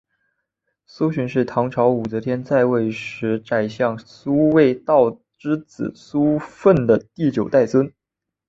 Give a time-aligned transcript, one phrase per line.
[0.87, 7.93] 苏洵是唐朝武则天在位时的宰相苏味道之子苏份的第九代孙。